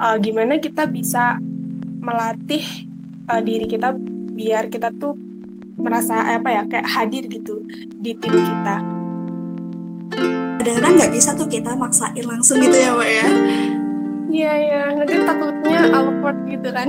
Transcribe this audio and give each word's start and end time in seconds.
uh, 0.00 0.16
gimana 0.20 0.60
kita 0.60 0.84
bisa 0.88 1.40
melatih 2.00 2.64
uh, 3.28 3.40
diri 3.40 3.66
kita 3.66 3.96
biar 4.36 4.68
kita 4.68 4.92
tuh 4.94 5.16
merasa 5.76 6.36
apa 6.36 6.48
ya 6.52 6.62
kayak 6.68 6.88
hadir 6.88 7.24
gitu 7.28 7.64
di 8.00 8.16
tim 8.16 8.32
kita. 8.32 8.76
Kadang-kadang 10.60 10.92
nggak 10.98 11.12
bisa 11.12 11.30
tuh 11.36 11.46
kita 11.46 11.76
maksain 11.76 12.24
langsung 12.24 12.58
gitu 12.60 12.76
ya 12.76 12.90
mbak 12.96 13.10
ya. 13.10 13.26
Iya 14.26 14.52
ya, 14.58 14.82
nanti 14.98 15.14
takutnya 15.22 15.80
awkward 15.94 16.38
gitu 16.50 16.68
kan. 16.74 16.88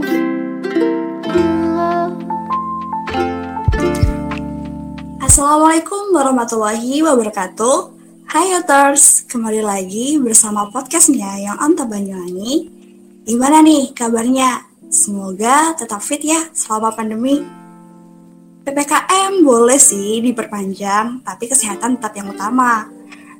Assalamualaikum 5.22 6.16
warahmatullahi 6.18 7.06
wabarakatuh. 7.06 7.94
Hai 8.28 8.52
Yoters, 8.58 9.24
kembali 9.30 9.62
lagi 9.64 10.18
bersama 10.20 10.68
podcastnya 10.74 11.38
yang 11.40 11.56
Anta 11.62 11.86
Banyuwangi. 11.86 12.77
Gimana 13.28 13.60
nih 13.60 13.92
kabarnya? 13.92 14.64
Semoga 14.88 15.76
tetap 15.76 16.00
fit 16.00 16.24
ya 16.24 16.48
selama 16.56 16.96
pandemi. 16.96 17.44
PPKM 18.64 19.44
boleh 19.44 19.76
sih 19.76 20.24
diperpanjang, 20.24 21.28
tapi 21.28 21.52
kesehatan 21.52 22.00
tetap 22.00 22.16
yang 22.16 22.32
utama. 22.32 22.88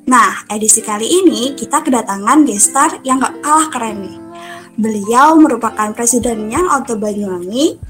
Nah, 0.04 0.44
edisi 0.52 0.84
kali 0.84 1.08
ini 1.08 1.56
kita 1.56 1.80
kedatangan 1.80 2.44
gestar 2.44 3.00
yang 3.00 3.16
gak 3.16 3.40
kalah 3.40 3.72
keren 3.72 4.04
nih. 4.04 4.16
Beliau 4.76 5.40
merupakan 5.40 5.88
presiden 5.96 6.52
yang 6.52 6.68
Auto 6.68 7.00
Banyuwangi, 7.00 7.80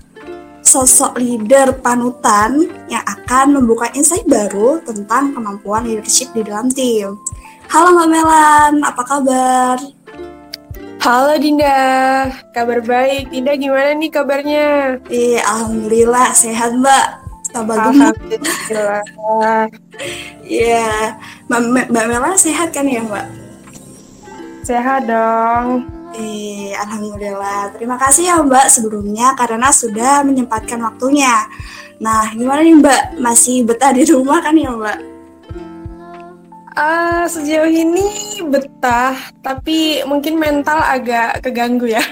sosok 0.62 1.18
leader 1.18 1.82
panutan 1.82 2.62
yang 2.86 3.02
akan 3.10 3.58
membuka 3.58 3.90
insight 3.98 4.22
baru 4.30 4.78
tentang 4.86 5.34
kemampuan 5.34 5.82
leadership 5.82 6.30
di 6.30 6.46
dalam 6.46 6.70
tim. 6.70 7.18
Halo 7.66 7.90
Mbak 7.90 8.06
Melan, 8.06 8.86
apa 8.86 9.02
kabar? 9.02 9.97
Halo 10.98 11.38
Dinda, 11.38 12.26
kabar 12.50 12.82
baik. 12.82 13.30
Dinda 13.30 13.54
gimana 13.54 13.94
nih 13.94 14.10
kabarnya? 14.10 14.98
Iya, 15.06 15.46
Alhamdulillah 15.46 16.34
sehat 16.34 16.74
Mbak 16.74 17.06
tambah 17.54 17.76
gemuk. 17.86 18.14
Alhamdulillah. 18.18 19.66
Iya, 20.48 21.12
Mbak, 21.52 21.92
Mbak 21.92 22.04
Mela 22.08 22.32
sehat 22.34 22.72
kan 22.72 22.88
ya 22.88 23.04
Mbak? 23.04 23.26
Sehat 24.64 25.04
dong. 25.04 25.84
Eh, 26.16 26.72
Alhamdulillah. 26.72 27.76
Terima 27.76 28.00
kasih 28.00 28.32
ya 28.32 28.36
Mbak 28.40 28.66
sebelumnya 28.72 29.36
karena 29.36 29.68
sudah 29.70 30.24
menyempatkan 30.24 30.80
waktunya. 30.82 31.46
Nah, 32.00 32.32
gimana 32.32 32.64
nih 32.64 32.74
Mbak? 32.80 33.02
Masih 33.20 33.62
betah 33.68 33.92
di 33.92 34.08
rumah 34.08 34.40
kan 34.40 34.56
ya 34.56 34.72
Mbak? 34.72 35.17
Uh, 36.78 37.26
sejauh 37.26 37.66
ini 37.66 38.38
betah, 38.46 39.18
tapi 39.42 40.06
mungkin 40.06 40.38
mental 40.38 40.78
agak 40.78 41.42
keganggu 41.42 41.90
ya. 41.90 42.02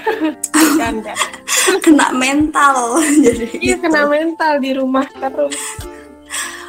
Kena 1.83 2.11
mental 2.15 2.99
jadi 3.25 3.45
iya 3.59 3.75
gitu. 3.75 3.83
kena 3.87 4.07
mental 4.07 4.59
di 4.63 4.71
rumah 4.71 5.03
terus 5.07 5.55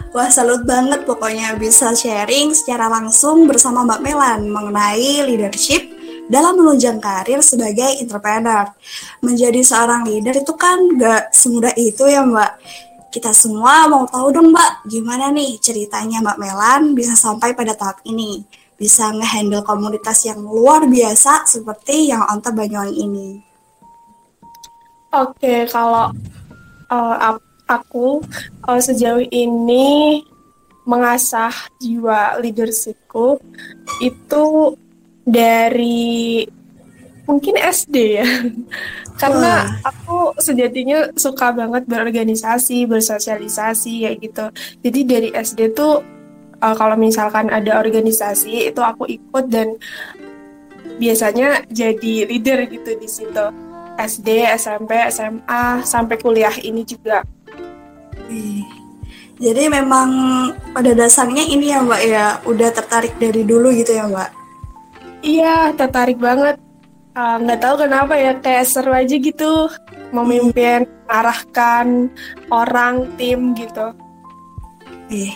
Wah 0.09 0.33
salut 0.33 0.65
banget 0.65 1.05
pokoknya 1.05 1.53
bisa 1.61 1.93
sharing 1.93 2.57
secara 2.57 2.89
langsung 2.89 3.45
bersama 3.45 3.85
Mbak 3.85 4.01
Melan 4.01 4.41
mengenai 4.49 5.21
leadership 5.29 5.85
dalam 6.33 6.57
menunjang 6.57 6.97
karir 6.97 7.45
sebagai 7.45 8.01
entrepreneur. 8.01 8.73
Menjadi 9.21 9.61
seorang 9.61 10.09
leader 10.09 10.33
itu 10.33 10.57
kan 10.57 10.81
gak 10.97 11.37
semudah 11.37 11.77
itu 11.77 12.09
ya 12.09 12.25
Mbak. 12.25 12.53
Kita 13.09 13.33
semua 13.33 13.89
mau 13.89 14.05
tahu 14.05 14.29
dong 14.37 14.53
Mbak, 14.53 14.85
gimana 14.85 15.33
nih 15.33 15.57
ceritanya 15.57 16.21
Mbak 16.21 16.39
Melan 16.39 16.83
bisa 16.93 17.17
sampai 17.17 17.57
pada 17.57 17.73
tahap 17.73 18.05
ini? 18.05 18.45
Bisa 18.77 19.11
ngehandle 19.11 19.65
komunitas 19.65 20.29
yang 20.29 20.45
luar 20.45 20.85
biasa 20.85 21.49
seperti 21.49 22.13
yang 22.13 22.23
Onta 22.29 22.53
Banyuwangi 22.53 22.95
ini. 23.01 23.29
Oke, 25.09 25.65
kalau 25.73 26.13
uh, 26.93 27.17
aku 27.65 28.21
uh, 28.69 28.81
sejauh 28.81 29.25
ini 29.33 30.21
mengasah 30.85 31.53
jiwa 31.81 32.41
leadershipku 32.41 33.41
itu 34.05 34.77
dari 35.25 36.45
mungkin 37.29 37.61
SD 37.61 37.97
ya. 38.19 38.29
Karena 39.21 39.77
aku 39.85 40.33
sejatinya 40.41 41.13
suka 41.13 41.53
banget 41.53 41.85
berorganisasi, 41.85 42.89
bersosialisasi 42.89 44.09
kayak 44.09 44.19
gitu. 44.25 44.47
Jadi 44.81 45.01
dari 45.05 45.29
SD 45.37 45.77
tuh 45.77 46.01
uh, 46.65 46.75
kalau 46.75 46.97
misalkan 46.97 47.53
ada 47.53 47.77
organisasi 47.79 48.73
itu 48.73 48.81
aku 48.81 49.05
ikut 49.05 49.45
dan 49.53 49.77
biasanya 50.99 51.63
jadi 51.69 52.27
leader 52.27 52.65
gitu 52.67 52.97
di 52.97 53.07
situ 53.11 53.45
SD, 53.99 54.47
SMP, 54.55 54.95
SMA, 55.11 55.83
sampai 55.83 56.17
kuliah 56.23 56.55
ini 56.63 56.87
juga. 56.87 57.27
Jadi 59.39 59.71
memang 59.71 60.11
pada 60.71 60.95
dasarnya 60.95 61.43
ini 61.43 61.75
ya 61.75 61.83
Mbak 61.83 62.03
ya, 62.07 62.27
udah 62.47 62.71
tertarik 62.71 63.15
dari 63.19 63.43
dulu 63.43 63.75
gitu 63.75 63.91
ya 63.99 64.07
Mbak? 64.07 64.31
Iya, 65.27 65.75
tertarik 65.75 66.19
banget. 66.23 66.68
Ah, 67.19 67.35
nggak 67.35 67.59
uh, 67.59 67.63
tahu 67.67 67.75
kenapa 67.83 68.15
ya, 68.15 68.39
kayak 68.39 68.63
seru 68.71 68.95
aja 68.95 69.19
gitu 69.19 69.67
memimpin, 70.15 70.87
arahkan 71.11 72.07
orang, 72.47 73.11
tim 73.19 73.59
gitu. 73.59 73.91
Eh, 75.11 75.35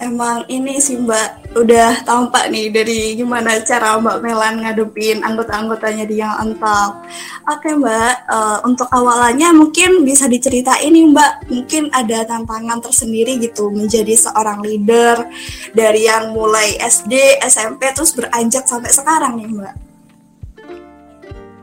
emang 0.00 0.48
ini 0.48 0.80
sih 0.80 0.96
Mbak 0.96 1.60
udah 1.60 2.08
tampak 2.08 2.48
nih 2.48 2.72
dari 2.72 3.20
gimana 3.20 3.60
cara 3.60 4.00
Mbak 4.00 4.24
Melan 4.24 4.64
ngadepin 4.64 5.20
anggota-anggotanya 5.20 6.08
di 6.08 6.24
yang 6.24 6.40
ental. 6.40 7.04
Oke 7.52 7.76
Mbak, 7.76 8.14
uh, 8.32 8.58
untuk 8.64 8.88
awalannya 8.88 9.52
mungkin 9.52 10.08
bisa 10.08 10.24
diceritain 10.24 10.88
nih 10.88 11.04
Mbak, 11.12 11.52
mungkin 11.52 11.92
ada 11.92 12.24
tantangan 12.24 12.80
tersendiri 12.80 13.36
gitu 13.44 13.68
menjadi 13.68 14.16
seorang 14.16 14.64
leader 14.64 15.20
dari 15.76 16.08
yang 16.08 16.32
mulai 16.32 16.80
SD, 16.80 17.44
SMP 17.44 17.92
terus 17.92 18.16
beranjak 18.16 18.64
sampai 18.64 18.88
sekarang 18.88 19.36
nih 19.36 19.52
Mbak. 19.52 19.81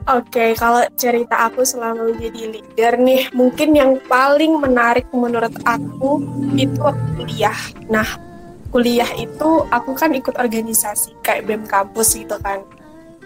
Oke, 0.09 0.41
okay, 0.41 0.49
kalau 0.57 0.81
cerita 0.97 1.37
aku 1.45 1.61
selama 1.61 2.09
menjadi 2.09 2.49
leader 2.49 2.97
nih, 2.97 3.29
mungkin 3.29 3.77
yang 3.77 4.01
paling 4.09 4.57
menarik 4.57 5.05
menurut 5.13 5.53
aku 5.61 6.17
itu 6.57 6.81
kuliah. 7.13 7.53
Nah, 7.93 8.17
kuliah 8.73 9.05
itu 9.21 9.69
aku 9.69 9.93
kan 9.93 10.09
ikut 10.17 10.33
organisasi 10.33 11.13
kayak 11.21 11.45
BEM 11.45 11.69
kampus 11.69 12.17
gitu 12.17 12.41
kan. 12.41 12.65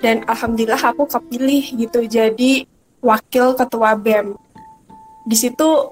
Dan 0.03 0.27
alhamdulillah 0.27 0.83
aku 0.83 1.07
kepilih 1.07 1.63
gitu 1.87 2.03
jadi 2.03 2.67
wakil 2.99 3.55
ketua 3.55 3.95
BEM. 3.95 4.35
Di 5.23 5.39
situ 5.39 5.87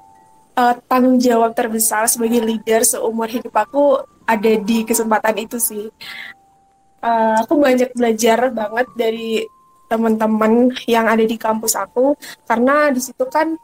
uh, 0.59 0.75
tanggung 0.91 1.23
jawab 1.23 1.55
terbesar 1.55 2.11
sebagai 2.11 2.43
leader 2.43 2.83
seumur 2.83 3.31
hidup 3.31 3.55
aku 3.55 4.03
ada 4.27 4.51
di 4.59 4.83
kesempatan 4.83 5.39
itu 5.39 5.55
sih. 5.55 5.87
Uh, 6.99 7.39
aku 7.47 7.55
banyak 7.55 7.95
belajar 7.95 8.51
banget 8.51 8.87
dari 8.99 9.47
teman-teman 9.91 10.71
yang 10.87 11.11
ada 11.11 11.27
di 11.27 11.35
kampus 11.35 11.75
aku 11.75 12.15
karena 12.47 12.87
di 12.95 13.03
situ 13.03 13.27
kan 13.27 13.59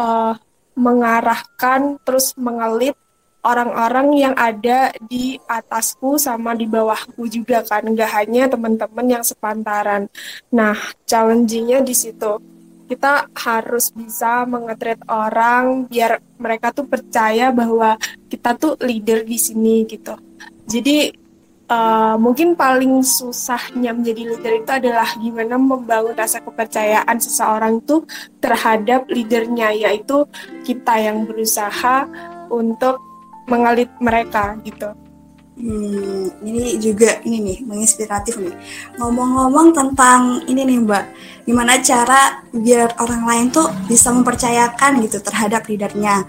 uh, 0.00 0.32
mengarahkan 0.72 2.00
terus 2.00 2.32
mengelit 2.40 2.96
orang-orang 3.40 4.08
yang 4.16 4.34
ada 4.36 4.92
di 5.00 5.36
atasku 5.48 6.20
sama 6.20 6.52
di 6.52 6.68
bawahku 6.68 7.24
juga 7.28 7.64
kan 7.64 7.84
nggak 7.84 8.10
hanya 8.16 8.48
teman-teman 8.48 9.20
yang 9.20 9.24
sepantaran. 9.24 10.08
Nah 10.52 10.76
challengingnya 11.08 11.84
di 11.84 11.96
situ. 11.96 12.40
Kita 12.90 13.30
harus 13.38 13.94
bisa 13.94 14.42
mengetret 14.50 14.98
orang 15.06 15.86
biar 15.86 16.18
mereka 16.42 16.74
tuh 16.74 16.90
percaya 16.90 17.54
bahwa 17.54 17.94
kita 18.26 18.58
tuh 18.58 18.74
leader 18.82 19.22
di 19.22 19.38
sini 19.38 19.86
gitu. 19.86 20.18
Jadi 20.66 21.14
uh, 21.70 22.18
mungkin 22.18 22.58
paling 22.58 23.00
susahnya 23.00 23.94
menjadi 23.94 24.34
leader 24.34 24.54
itu 24.60 24.70
adalah 24.74 25.08
gimana 25.16 25.54
membangun 25.56 26.12
rasa 26.18 26.42
kepercayaan 26.42 27.16
seseorang 27.22 27.78
tuh 27.86 28.04
terhadap 28.42 29.06
leadernya 29.06 29.70
yaitu 29.72 30.26
kita 30.66 30.98
yang 30.98 31.24
berusaha 31.24 32.10
untuk 32.50 32.98
mengalit 33.46 33.88
mereka 34.02 34.58
gitu. 34.66 34.90
Hmm, 35.60 36.32
ini 36.40 36.80
juga 36.80 37.20
ini 37.28 37.52
nih 37.52 37.58
menginspiratif 37.68 38.40
nih. 38.40 38.54
Ngomong-ngomong 38.96 39.76
tentang 39.76 40.40
ini 40.48 40.64
nih 40.64 40.78
Mbak, 40.88 41.04
gimana 41.44 41.76
cara 41.84 42.40
biar 42.48 42.96
orang 42.96 43.28
lain 43.28 43.46
tuh 43.52 43.68
bisa 43.84 44.08
mempercayakan 44.08 45.04
gitu 45.04 45.20
terhadap 45.20 45.68
leadernya. 45.68 46.24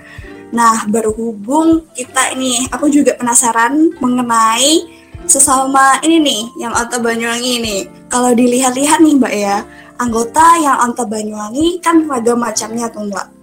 Nah, 0.52 0.84
berhubung 0.84 1.88
kita 1.96 2.36
ini, 2.36 2.68
aku 2.76 2.92
juga 2.92 3.16
penasaran 3.16 3.96
mengenai 4.04 5.00
sesama 5.32 5.96
ini 6.04 6.20
nih, 6.20 6.42
yang 6.68 6.76
Anta 6.76 7.00
Banyuwangi 7.00 7.52
ini. 7.64 7.78
Kalau 8.12 8.36
dilihat-lihat 8.36 9.00
nih 9.00 9.16
Mbak 9.16 9.34
ya, 9.34 9.64
anggota 9.96 10.60
yang 10.60 10.76
Anta 10.84 11.08
Banyuwangi 11.08 11.80
kan 11.80 12.04
ragam 12.12 12.44
macamnya 12.44 12.92
tuh 12.92 13.08
Mbak 13.08 13.42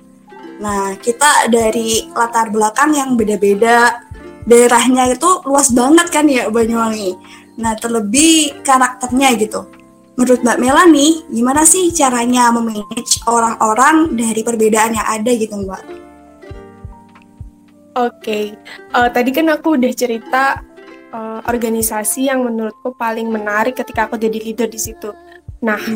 Nah, 0.58 0.98
kita 0.98 1.46
dari 1.46 2.10
latar 2.10 2.50
belakang 2.50 2.90
yang 2.90 3.14
beda-beda, 3.14 4.02
daerahnya 4.42 5.14
itu 5.14 5.30
luas 5.46 5.70
banget 5.70 6.10
kan 6.10 6.26
ya 6.26 6.50
Banyuwangi. 6.50 7.14
Nah, 7.58 7.78
terlebih 7.78 8.62
karakternya 8.62 9.34
gitu. 9.38 9.66
menurut 10.18 10.42
Mbak 10.42 10.58
Melani, 10.58 11.22
gimana 11.30 11.62
sih 11.62 11.94
caranya 11.94 12.50
memanage 12.50 13.22
orang-orang 13.30 14.18
dari 14.18 14.42
perbedaan 14.42 14.98
yang 14.98 15.06
ada 15.06 15.30
gitu 15.30 15.54
Mbak? 15.62 15.82
Oke, 15.86 15.94
okay. 17.94 18.44
uh, 18.98 19.06
tadi 19.14 19.30
kan 19.30 19.46
aku 19.46 19.78
udah 19.78 19.94
cerita 19.94 20.58
uh, 21.12 21.40
organisasi 21.44 22.28
yang 22.28 22.44
menurutku 22.44 22.94
paling 22.96 23.28
menarik 23.28 23.78
ketika 23.78 24.08
aku 24.08 24.16
jadi 24.20 24.38
leader 24.38 24.68
di 24.68 24.80
situ. 24.80 25.10
Nah, 25.64 25.80
hmm. 25.80 25.94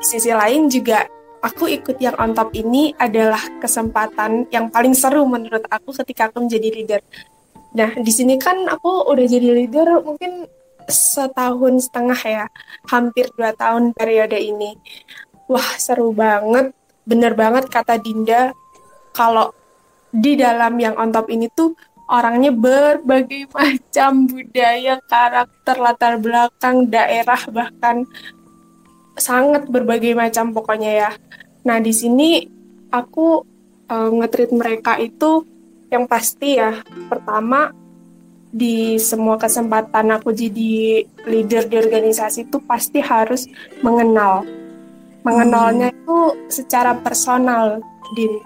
di 0.00 0.04
sisi 0.04 0.30
lain 0.30 0.70
juga 0.70 1.04
aku 1.42 1.70
ikut 1.70 1.96
yang 2.02 2.16
on 2.18 2.34
top 2.34 2.50
ini 2.54 2.94
adalah 2.98 3.40
kesempatan 3.62 4.50
yang 4.50 4.70
paling 4.70 4.94
seru 4.94 5.26
menurut 5.26 5.66
aku 5.70 5.94
ketika 6.04 6.30
aku 6.30 6.46
menjadi 6.46 6.68
leader. 6.72 7.00
Nah, 7.76 7.94
di 7.94 8.12
sini 8.14 8.40
kan 8.40 8.66
aku 8.66 9.06
udah 9.06 9.26
jadi 9.28 9.48
leader 9.54 10.00
mungkin 10.02 10.48
setahun 10.88 11.92
setengah 11.92 12.20
ya, 12.24 12.44
hampir 12.88 13.28
dua 13.36 13.52
tahun 13.52 13.92
periode 13.92 14.40
ini. 14.40 14.72
Wah, 15.46 15.76
seru 15.76 16.16
banget. 16.16 16.72
Bener 17.04 17.32
banget 17.36 17.68
kata 17.68 18.00
Dinda, 18.00 18.52
kalau 19.12 19.52
di 20.08 20.40
dalam 20.40 20.80
yang 20.80 20.96
on 20.96 21.12
top 21.12 21.28
ini 21.28 21.52
tuh 21.52 21.76
orangnya 22.08 22.50
berbagai 22.50 23.52
macam 23.52 24.26
budaya, 24.26 24.96
karakter, 25.04 25.76
latar 25.76 26.14
belakang, 26.16 26.88
daerah, 26.88 27.40
bahkan 27.52 28.08
sangat 29.14 29.68
berbagai 29.68 30.16
macam 30.16 30.56
pokoknya 30.56 30.90
ya. 31.06 31.10
Nah 31.68 31.78
di 31.84 31.92
sini 31.92 32.48
aku 32.88 33.44
uh, 33.92 34.10
ngetrit 34.16 34.50
mereka 34.56 34.96
itu 34.96 35.44
yang 35.88 36.04
pasti 36.08 36.56
ya 36.56 36.80
pertama 37.08 37.72
di 38.48 38.96
semua 38.96 39.36
kesempatan 39.36 40.08
aku 40.16 40.32
jadi 40.32 41.04
leader 41.28 41.68
di 41.68 41.76
organisasi 41.76 42.48
itu 42.48 42.60
pasti 42.64 43.04
harus 43.04 43.44
mengenal 43.84 44.44
mengenalnya 45.20 45.92
hmm. 45.92 45.96
itu 46.00 46.18
secara 46.48 46.96
personal 46.96 47.84
din 48.16 48.40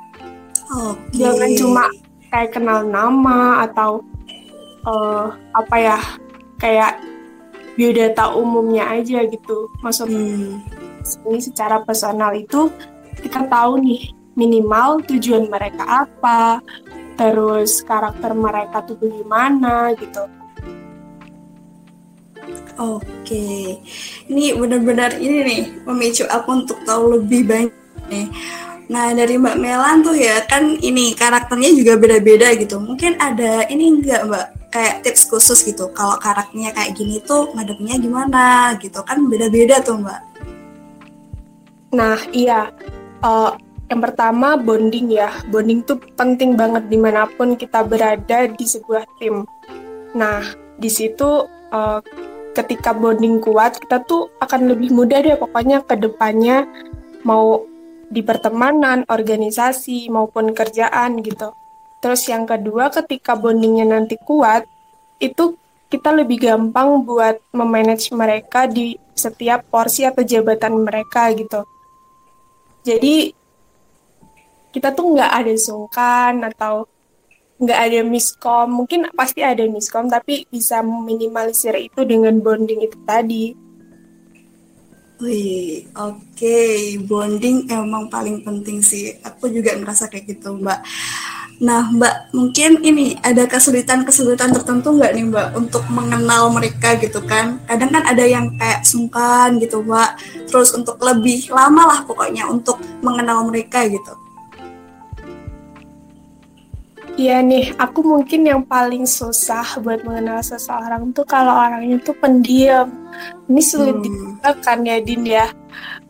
okay. 0.66 1.22
jangan 1.22 1.50
cuma 1.54 1.84
kayak 2.32 2.56
kenal 2.56 2.80
nama 2.88 3.68
atau 3.68 4.00
uh, 4.88 5.36
apa 5.52 5.76
ya 5.76 5.98
kayak 6.56 6.96
biodata 7.76 8.32
umumnya 8.32 8.88
aja 8.88 9.24
gitu 9.28 9.68
maksudnya 9.84 10.16
hmm. 10.16 11.28
ini 11.28 11.40
secara 11.44 11.84
personal 11.84 12.32
itu 12.32 12.72
kita 13.20 13.44
tahu 13.52 13.84
nih 13.84 14.16
minimal 14.32 15.04
tujuan 15.04 15.52
mereka 15.52 16.08
apa 16.08 16.64
terus 17.20 17.84
karakter 17.84 18.32
mereka 18.32 18.80
tuh 18.88 18.96
gimana 18.96 19.92
gitu 20.00 20.24
Oke, 22.80 23.78
ini 24.32 24.56
benar-benar 24.56 25.20
ini 25.20 25.44
nih 25.44 25.62
memicu 25.84 26.24
aku 26.24 26.64
untuk 26.64 26.80
tahu 26.88 27.20
lebih 27.20 27.44
banyak 27.44 27.76
nih. 28.08 28.26
Nah 28.92 29.16
dari 29.16 29.40
Mbak 29.40 29.56
Melan 29.56 30.04
tuh 30.04 30.12
ya 30.12 30.44
kan 30.44 30.76
ini 30.76 31.16
karakternya 31.16 31.72
juga 31.72 31.96
beda-beda 31.96 32.52
gitu. 32.60 32.76
Mungkin 32.76 33.16
ada 33.16 33.64
ini 33.72 33.88
enggak 33.88 34.28
Mbak? 34.28 34.46
Kayak 34.72 34.96
tips 35.04 35.28
khusus 35.28 35.64
gitu 35.64 35.88
kalau 35.96 36.20
karakternya 36.20 36.72
kayak 36.76 36.92
gini 36.96 37.24
tuh 37.24 37.48
ngadepnya 37.56 37.96
gimana 37.96 38.76
gitu. 38.80 39.00
Kan 39.04 39.28
beda-beda 39.28 39.84
tuh 39.84 40.00
mbak. 40.00 40.20
Nah 41.92 42.16
iya. 42.32 42.72
Uh, 43.20 43.52
yang 43.92 44.00
pertama 44.00 44.56
bonding 44.56 45.12
ya. 45.12 45.28
Bonding 45.52 45.84
tuh 45.84 46.00
penting 46.16 46.56
banget 46.56 46.88
di 46.88 46.96
mana 46.96 47.28
pun 47.28 47.52
kita 47.52 47.84
berada 47.84 48.48
di 48.48 48.64
sebuah 48.64 49.04
tim. 49.20 49.44
Nah 50.16 50.40
di 50.80 50.88
situ 50.88 51.44
uh, 51.72 52.00
ketika 52.56 52.96
bonding 52.96 53.44
kuat 53.44 53.76
kita 53.76 54.00
tuh 54.08 54.32
akan 54.40 54.72
lebih 54.72 54.92
mudah 54.92 55.20
deh 55.20 55.36
pokoknya 55.36 55.84
ke 55.84 56.00
depannya 56.00 56.64
mau 57.24 57.64
di 58.12 58.20
pertemanan, 58.20 59.08
organisasi 59.08 60.12
maupun 60.12 60.52
kerjaan 60.52 61.24
gitu. 61.24 61.56
Terus 62.04 62.28
yang 62.28 62.44
kedua, 62.44 62.92
ketika 62.92 63.32
bondingnya 63.32 63.88
nanti 63.88 64.20
kuat, 64.20 64.68
itu 65.16 65.56
kita 65.88 66.12
lebih 66.12 66.44
gampang 66.44 67.04
buat 67.08 67.40
memanage 67.56 68.12
mereka 68.12 68.68
di 68.68 69.00
setiap 69.16 69.64
porsi 69.72 70.04
atau 70.04 70.20
jabatan 70.24 70.84
mereka 70.84 71.32
gitu. 71.32 71.64
Jadi 72.84 73.32
kita 74.72 74.90
tuh 74.96 75.14
nggak 75.14 75.32
ada 75.44 75.54
sungkan 75.54 76.42
atau 76.48 76.88
nggak 77.62 77.78
ada 77.78 78.00
miskom. 78.02 78.66
Mungkin 78.72 79.12
pasti 79.14 79.44
ada 79.44 79.62
miskom, 79.68 80.10
tapi 80.10 80.48
bisa 80.50 80.82
meminimalisir 80.82 81.76
itu 81.78 82.02
dengan 82.02 82.34
bonding 82.42 82.82
itu 82.82 82.98
tadi. 83.06 83.54
Wih, 85.22 85.86
oke, 85.94 86.18
okay. 86.34 86.98
bonding 86.98 87.70
emang 87.70 88.10
paling 88.10 88.42
penting 88.42 88.82
sih. 88.82 89.14
Aku 89.22 89.46
juga 89.46 89.70
ngerasa 89.78 90.10
kayak 90.10 90.34
gitu, 90.34 90.58
Mbak. 90.58 90.82
Nah, 91.62 91.86
Mbak, 91.94 92.34
mungkin 92.34 92.82
ini 92.82 93.14
ada 93.22 93.46
kesulitan-kesulitan 93.46 94.50
tertentu 94.50 94.98
nggak 94.98 95.14
nih, 95.14 95.24
Mbak, 95.30 95.48
untuk 95.54 95.86
mengenal 95.94 96.50
mereka 96.50 96.98
gitu 96.98 97.22
kan? 97.22 97.62
Kadang 97.70 97.94
kan 97.94 98.02
ada 98.02 98.26
yang 98.26 98.50
kayak 98.58 98.82
sungkan 98.82 99.62
gitu, 99.62 99.86
Mbak. 99.86 100.10
Terus 100.50 100.74
untuk 100.74 100.98
lebih 100.98 101.54
lama 101.54 101.94
lah 101.94 102.00
pokoknya 102.02 102.50
untuk 102.50 102.82
mengenal 102.98 103.46
mereka 103.46 103.86
gitu. 103.86 104.21
Iya 107.12 107.44
nih, 107.44 107.76
aku 107.76 108.00
mungkin 108.00 108.48
yang 108.48 108.62
paling 108.64 109.04
susah 109.04 109.76
buat 109.84 110.00
mengenal 110.00 110.40
seseorang 110.40 111.12
tuh 111.12 111.28
kalau 111.28 111.52
orangnya 111.52 112.00
tuh 112.00 112.16
pendiam. 112.16 112.88
Ini 113.52 113.62
sulit 113.62 114.00
hmm. 114.00 114.40
kan 114.64 114.80
ya, 114.80 114.96
Din 115.04 115.28
ya. 115.28 115.46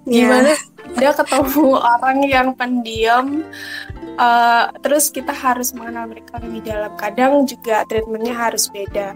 Iya. 0.06 0.22
Gimana 0.30 0.52
yeah. 0.54 0.60
dia 0.98 1.10
ketemu 1.10 1.66
orang 1.98 2.18
yang 2.26 2.48
pendiam, 2.54 3.26
uh, 4.18 4.70
terus 4.78 5.10
kita 5.10 5.34
harus 5.34 5.74
mengenal 5.74 6.06
mereka 6.06 6.38
lebih 6.38 6.62
dalam 6.64 6.92
kadang 6.94 7.46
juga 7.50 7.82
treatmentnya 7.86 8.34
harus 8.34 8.70
beda 8.70 9.14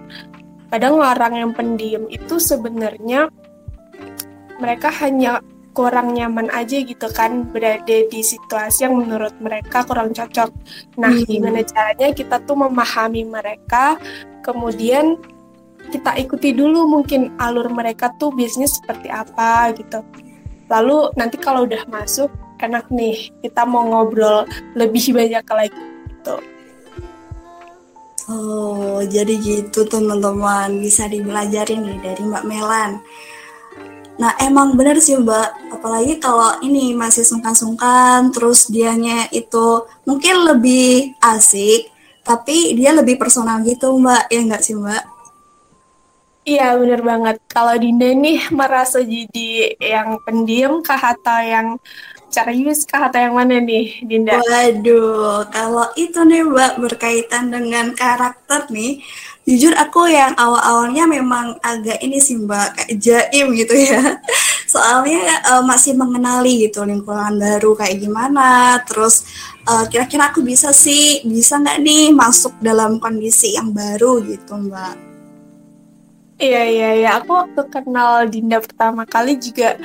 kadang 0.70 0.98
orang 0.98 1.34
yang 1.46 1.52
pendiam 1.54 2.04
itu 2.10 2.42
sebenarnya 2.42 3.30
mereka 4.58 4.90
hanya 5.04 5.44
kurang 5.76 6.16
nyaman 6.16 6.48
aja 6.56 6.80
gitu 6.80 7.04
kan 7.12 7.44
berada 7.52 8.08
di 8.08 8.20
situasi 8.24 8.88
yang 8.88 8.96
menurut 8.96 9.36
mereka 9.44 9.84
kurang 9.84 10.16
cocok. 10.16 10.48
Nah, 10.96 11.12
hmm. 11.12 11.28
gimana 11.28 11.60
caranya 11.60 12.08
kita 12.16 12.40
tuh 12.48 12.56
memahami 12.56 13.28
mereka, 13.28 14.00
kemudian 14.40 15.20
kita 15.92 16.16
ikuti 16.16 16.56
dulu 16.56 16.88
mungkin 16.88 17.36
alur 17.36 17.68
mereka 17.68 18.08
tuh 18.16 18.32
biasanya 18.32 18.72
seperti 18.72 19.12
apa 19.12 19.76
gitu. 19.76 20.00
Lalu 20.72 21.12
nanti 21.14 21.36
kalau 21.36 21.68
udah 21.68 21.84
masuk, 21.92 22.32
enak 22.58 22.88
nih 22.88 23.28
kita 23.44 23.68
mau 23.68 23.84
ngobrol 23.84 24.48
lebih 24.72 25.12
banyak 25.18 25.44
lagi 25.44 25.82
gitu. 26.08 26.36
Oh, 28.26 28.98
jadi 29.06 29.38
gitu 29.38 29.86
teman-teman 29.86 30.82
bisa 30.82 31.06
dipelajari 31.06 31.78
nih 31.78 31.98
dari 32.02 32.22
Mbak 32.26 32.44
Melan. 32.48 32.98
Nah, 34.16 34.32
emang 34.40 34.72
benar 34.72 34.96
sih 34.96 35.12
Mbak, 35.12 35.76
apalagi 35.76 36.16
kalau 36.16 36.56
ini 36.64 36.96
masih 36.96 37.20
sungkan-sungkan, 37.20 38.32
terus 38.32 38.64
dianya 38.72 39.28
itu 39.28 39.84
mungkin 40.08 40.40
lebih 40.48 41.12
asik, 41.20 41.92
tapi 42.24 42.72
dia 42.72 42.96
lebih 42.96 43.20
personal 43.20 43.60
gitu 43.60 43.92
Mbak, 44.00 44.32
ya 44.32 44.40
enggak 44.40 44.64
sih 44.64 44.72
Mbak? 44.72 45.04
Iya 46.46 46.78
bener 46.78 47.02
banget. 47.02 47.36
Kalau 47.50 47.74
Dinda 47.74 48.06
nih 48.06 48.38
merasa 48.54 49.02
jadi 49.02 49.74
yang 49.82 50.22
pendiam 50.22 50.78
kah 50.78 51.12
atau 51.12 51.42
yang 51.42 51.74
serius 52.30 52.86
kah 52.86 53.10
atau 53.10 53.18
yang 53.18 53.34
mana 53.34 53.58
nih 53.58 54.00
Dinda? 54.06 54.38
Waduh, 54.38 55.50
kalau 55.50 55.90
itu 55.98 56.22
nih 56.22 56.46
Mbak 56.46 56.72
berkaitan 56.78 57.50
dengan 57.50 57.92
karakter 57.98 58.70
nih, 58.70 59.02
jujur 59.46 59.70
aku 59.78 60.10
yang 60.10 60.34
awal-awalnya 60.34 61.06
memang 61.06 61.54
agak 61.62 62.02
ini 62.02 62.18
sih 62.18 62.34
Mbak 62.34 62.68
kayak 62.74 62.92
jaim 62.98 63.54
gitu 63.54 63.78
ya. 63.78 64.18
Soalnya 64.72 65.22
uh, 65.46 65.62
masih 65.62 65.94
mengenali 65.94 66.66
gitu 66.66 66.82
lingkungan 66.82 67.38
baru 67.38 67.78
kayak 67.78 68.02
gimana, 68.02 68.82
terus 68.82 69.22
uh, 69.70 69.86
kira-kira 69.86 70.34
aku 70.34 70.42
bisa 70.42 70.74
sih 70.74 71.22
bisa 71.22 71.62
nggak 71.62 71.78
nih 71.78 72.10
masuk 72.10 72.58
dalam 72.58 72.98
kondisi 72.98 73.54
yang 73.54 73.70
baru 73.70 74.18
gitu 74.26 74.58
Mbak. 74.58 74.94
Iya 76.36 76.62
iya 76.68 76.90
iya, 77.00 77.10
aku 77.16 77.32
waktu 77.32 77.62
kenal 77.72 78.28
Dinda 78.28 78.60
pertama 78.60 79.08
kali 79.08 79.40
juga 79.40 79.80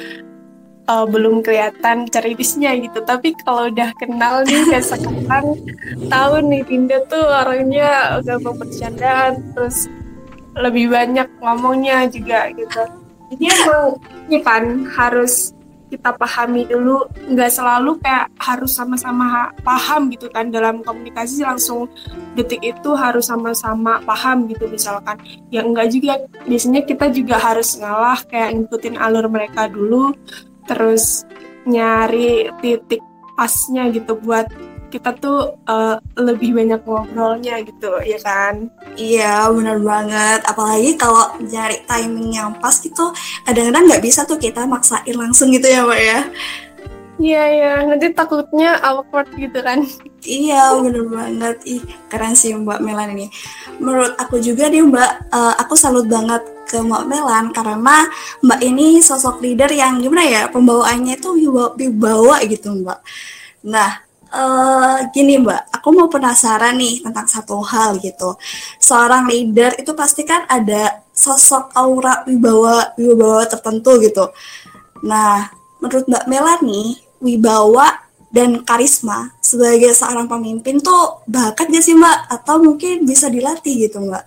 uh, 0.89 1.05
belum 1.05 1.45
kelihatan 1.45 2.07
ceritisnya 2.09 2.77
gitu. 2.79 3.03
Tapi 3.03 3.35
kalau 3.43 3.69
udah 3.69 3.91
kenal 3.99 4.41
nih 4.47 4.63
kayak 4.71 4.85
sekarang 4.87 5.47
tahu 6.09 6.33
nih 6.47 6.61
Dinda 6.65 6.97
tuh 7.11 7.25
orangnya 7.25 8.21
udah 8.23 8.37
bercandaan 8.39 9.41
terus 9.53 9.91
lebih 10.57 10.91
banyak 10.91 11.27
ngomongnya 11.39 12.07
juga 12.09 12.49
gitu. 12.55 12.83
Jadi 13.31 13.45
emang 13.47 13.85
ini 14.27 14.37
kan 14.43 14.63
harus 14.91 15.55
kita 15.91 16.15
pahami 16.15 16.63
dulu 16.71 17.03
nggak 17.35 17.51
selalu 17.51 17.99
kayak 17.99 18.31
harus 18.39 18.71
sama-sama 18.75 19.51
paham 19.63 20.11
gitu 20.11 20.27
kan. 20.31 20.51
Dalam 20.51 20.83
komunikasi 20.83 21.43
langsung 21.43 21.87
detik 22.35 22.63
itu 22.63 22.95
harus 22.95 23.27
sama-sama 23.27 24.03
paham 24.03 24.47
gitu 24.51 24.67
misalkan. 24.67 25.19
Ya 25.47 25.63
enggak 25.63 25.91
juga 25.91 26.19
biasanya 26.47 26.83
kita 26.83 27.11
juga 27.11 27.39
harus 27.39 27.75
ngalah 27.79 28.19
kayak 28.27 28.55
ngikutin 28.55 28.95
alur 28.99 29.27
mereka 29.31 29.71
dulu 29.71 30.15
terus 30.65 31.25
nyari 31.65 32.49
titik 32.61 33.01
pasnya 33.37 33.89
gitu 33.89 34.17
buat 34.21 34.49
kita 34.91 35.15
tuh 35.23 35.55
uh, 35.71 35.95
lebih 36.19 36.51
banyak 36.51 36.83
ngobrolnya 36.83 37.63
gitu 37.63 37.95
ya 38.03 38.19
kan? 38.19 38.67
Iya 38.99 39.47
benar 39.55 39.79
banget. 39.79 40.43
Apalagi 40.43 40.99
kalau 40.99 41.39
nyari 41.39 41.79
timing 41.87 42.35
yang 42.35 42.51
pas 42.59 42.75
gitu 42.75 43.15
kadang-kadang 43.47 43.87
nggak 43.87 44.03
bisa 44.03 44.27
tuh 44.27 44.35
kita 44.35 44.67
maksain 44.67 45.15
langsung 45.15 45.47
gitu 45.55 45.65
ya 45.71 45.87
mbak 45.87 46.01
ya 46.03 46.19
Iya 47.21 47.43
ya, 47.53 47.73
nanti 47.85 48.09
takutnya 48.17 48.81
awkward 48.81 49.29
gitu 49.37 49.61
kan. 49.61 49.85
Iya, 50.25 50.73
bener 50.81 51.05
banget. 51.05 51.55
Ih, 51.69 51.81
keren 52.09 52.33
sih 52.33 52.49
Mbak 52.57 52.81
Melan 52.81 53.13
ini. 53.13 53.29
Menurut 53.77 54.17
aku 54.17 54.41
juga 54.41 54.65
nih 54.73 54.81
Mbak, 54.81 55.11
uh, 55.29 55.53
aku 55.61 55.77
salut 55.77 56.09
banget 56.09 56.41
ke 56.65 56.81
Mbak 56.81 57.03
Melan 57.05 57.45
karena 57.53 58.09
Mbak 58.41 58.59
ini 58.65 59.05
sosok 59.05 59.37
leader 59.37 59.69
yang 59.69 60.01
gimana 60.01 60.25
ya, 60.25 60.41
pembawaannya 60.49 61.21
itu 61.21 61.29
wibawa 61.77 62.41
gitu 62.49 62.73
Mbak. 62.81 62.99
Nah, 63.69 64.01
uh, 64.33 64.97
gini 65.13 65.37
Mbak, 65.37 65.77
aku 65.77 65.87
mau 65.93 66.09
penasaran 66.09 66.73
nih 66.73 67.05
tentang 67.05 67.29
satu 67.29 67.61
hal 67.61 68.01
gitu. 68.01 68.33
Seorang 68.81 69.29
leader 69.29 69.77
itu 69.77 69.93
pasti 69.93 70.25
kan 70.25 70.49
ada 70.49 71.05
sosok 71.13 71.69
aura 71.77 72.25
wibawa 72.25 72.97
wibawa 72.97 73.45
tertentu 73.45 74.01
gitu. 74.01 74.25
Nah, 75.05 75.53
menurut 75.77 76.09
Mbak 76.09 76.25
Melani, 76.25 77.10
wibawa 77.21 78.09
dan 78.31 78.65
karisma 78.65 79.31
sebagai 79.43 79.93
seorang 79.95 80.25
pemimpin 80.25 80.81
tuh 80.81 81.21
bakat 81.29 81.69
gak 81.69 81.83
sih 81.85 81.95
Mbak? 81.95 82.17
Atau 82.33 82.59
mungkin 82.59 83.05
bisa 83.05 83.29
dilatih 83.31 83.87
gitu 83.87 84.01
Mbak? 84.01 84.25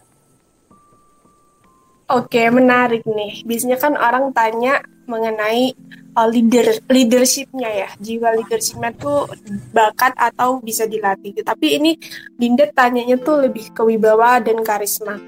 Oke, 2.04 2.46
menarik 2.52 3.02
nih. 3.08 3.42
Biasanya 3.42 3.80
kan 3.80 3.96
orang 3.96 4.30
tanya 4.30 4.84
mengenai 5.08 5.72
uh, 6.16 6.28
leader 6.30 6.80
leadershipnya 6.88 7.68
ya 7.68 7.88
jiwa 8.00 8.34
leadershipnya 8.40 8.94
tuh 8.96 9.28
bakat 9.74 10.14
atau 10.16 10.62
bisa 10.62 10.88
dilatih 10.88 11.34
tapi 11.44 11.76
ini 11.78 11.92
Dinda 12.38 12.70
tanyanya 12.72 13.20
tuh 13.20 13.44
lebih 13.44 13.74
ke 13.74 13.82
wibawa 13.84 14.40
dan 14.40 14.62
karisma 14.64 15.20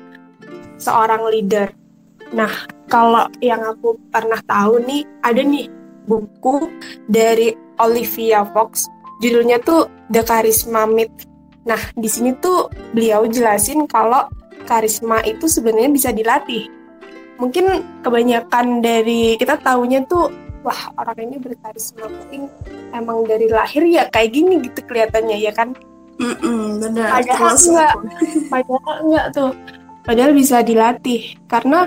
seorang 0.80 1.28
leader 1.28 1.70
nah 2.32 2.50
kalau 2.90 3.28
yang 3.38 3.62
aku 3.62 3.98
pernah 4.10 4.40
tahu 4.42 4.82
nih 4.82 5.02
ada 5.22 5.42
nih 5.42 5.66
buku 6.06 6.70
dari 7.10 7.52
Olivia 7.82 8.46
Fox. 8.54 8.88
Judulnya 9.20 9.60
tuh 9.60 9.90
The 10.08 10.22
Charisma 10.22 10.86
Myth. 10.86 11.26
Nah 11.66 11.80
di 11.98 12.06
sini 12.06 12.32
tuh 12.38 12.70
beliau 12.94 13.26
jelasin 13.26 13.84
kalau 13.90 14.30
karisma 14.66 15.22
itu 15.22 15.46
sebenarnya 15.46 15.90
bisa 15.90 16.10
dilatih. 16.10 16.66
Mungkin 17.36 17.84
kebanyakan 18.00 18.80
dari 18.80 19.36
kita 19.36 19.60
tahunya 19.60 20.08
tuh 20.08 20.32
wah 20.66 20.90
orang 20.98 21.30
ini 21.30 21.36
berkarisma 21.38 22.10
mungkin 22.10 22.50
emang 22.90 23.22
dari 23.22 23.46
lahir 23.46 23.86
ya 23.86 24.10
kayak 24.10 24.34
gini 24.34 24.58
gitu 24.66 24.82
kelihatannya 24.88 25.38
ya 25.38 25.52
kan? 25.54 25.76
Mm-mm, 26.16 26.80
benar. 26.80 27.20
Padahal 27.20 27.54
enggak. 27.54 27.94
padahal 28.48 28.96
enggak 29.04 29.26
tuh. 29.36 29.52
Padahal 30.02 30.32
bisa 30.32 30.64
dilatih. 30.64 31.36
Karena 31.46 31.86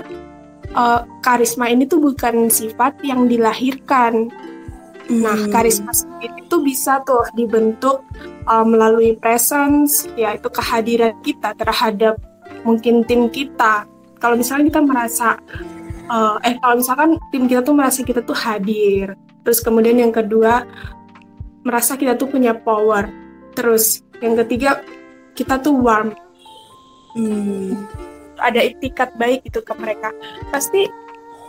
uh, 0.74 1.06
karisma 1.22 1.70
ini 1.70 1.86
tuh 1.86 2.02
bukan 2.02 2.50
sifat 2.50 2.98
yang 3.02 3.26
dilahirkan. 3.26 4.30
Nah 5.10 5.38
karisma 5.50 5.90
sendiri 5.90 6.46
itu 6.46 6.56
bisa 6.62 7.02
tuh 7.02 7.26
dibentuk 7.34 8.06
uh, 8.46 8.62
melalui 8.62 9.18
presence 9.18 10.06
yaitu 10.14 10.46
kehadiran 10.50 11.14
kita 11.26 11.50
terhadap 11.58 12.14
mungkin 12.62 13.02
tim 13.06 13.26
kita. 13.26 13.86
Kalau 14.20 14.36
misalnya 14.38 14.70
kita 14.70 14.80
merasa 14.84 15.28
uh, 16.06 16.38
eh 16.46 16.54
kalau 16.62 16.78
misalkan 16.78 17.10
tim 17.34 17.50
kita 17.50 17.60
tuh 17.66 17.74
merasa 17.74 18.00
kita 18.06 18.22
tuh 18.22 18.36
hadir 18.36 19.18
terus 19.40 19.64
kemudian 19.64 19.96
yang 19.96 20.12
kedua 20.12 20.68
merasa 21.66 21.98
kita 21.98 22.14
tuh 22.14 22.30
punya 22.30 22.54
power. 22.54 23.10
Terus 23.58 24.06
yang 24.22 24.38
ketiga 24.46 24.78
kita 25.34 25.58
tuh 25.58 25.74
warm. 25.74 26.14
Hmm. 27.18 27.74
Ada 28.40 28.60
etikat 28.64 29.12
baik 29.20 29.44
itu 29.44 29.60
ke 29.60 29.72
mereka 29.76 30.10
pasti 30.50 30.88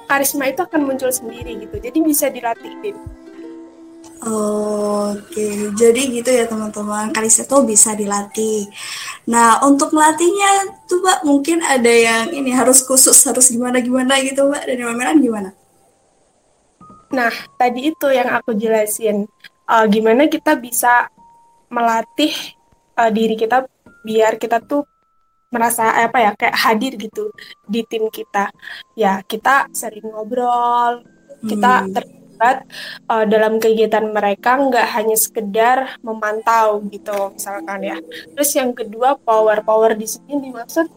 karisma 0.06 0.52
itu 0.52 0.62
akan 0.62 0.84
muncul 0.84 1.10
sendiri 1.10 1.56
gitu 1.64 1.80
jadi 1.80 1.98
bisa 2.04 2.28
dilatih 2.28 2.94
Oke, 4.22 5.74
jadi 5.74 6.02
gitu 6.14 6.30
ya 6.30 6.46
teman-teman. 6.46 7.10
Karisma 7.10 7.42
itu 7.42 7.58
bisa 7.66 7.98
dilatih. 7.98 8.70
Nah, 9.26 9.66
untuk 9.66 9.90
melatihnya 9.98 10.78
tuh 10.86 11.02
Mbak 11.02 11.20
mungkin 11.26 11.58
ada 11.66 11.90
yang 11.90 12.30
ini 12.30 12.54
harus 12.54 12.86
khusus, 12.86 13.18
harus 13.26 13.50
gimana-gimana 13.50 14.22
gitu 14.22 14.46
Mbak. 14.46 14.64
Dan 14.70 14.86
Memeran 14.86 15.18
gimana? 15.18 15.50
Nah, 17.10 17.34
tadi 17.58 17.90
itu 17.90 18.08
yang 18.14 18.30
aku 18.30 18.54
jelasin. 18.54 19.26
Uh, 19.66 19.90
gimana 19.90 20.30
kita 20.30 20.54
bisa 20.54 21.10
melatih 21.74 22.34
uh, 23.02 23.10
diri 23.10 23.34
kita 23.34 23.66
biar 24.06 24.38
kita 24.38 24.62
tuh 24.62 24.86
merasa 25.52 25.92
apa 25.94 26.18
ya 26.18 26.32
kayak 26.34 26.58
hadir 26.58 26.96
gitu 26.96 27.30
di 27.68 27.84
tim 27.86 28.08
kita. 28.08 28.50
Ya, 28.96 29.22
kita 29.28 29.68
sering 29.76 30.08
ngobrol, 30.10 31.04
kita 31.46 31.86
hmm 31.86 31.94
terlibat 32.42 32.66
uh, 33.06 33.26
dalam 33.30 33.62
kegiatan 33.62 34.10
mereka 34.10 34.58
nggak 34.58 34.88
hanya 34.98 35.14
sekedar 35.14 35.78
memantau 36.02 36.82
gitu 36.90 37.38
misalkan 37.38 37.86
ya. 37.86 37.98
Terus 38.34 38.50
yang 38.58 38.74
kedua 38.74 39.14
power 39.22 39.62
power 39.62 39.94
di 39.94 40.10
sini 40.10 40.50
dimaksud 40.50 40.90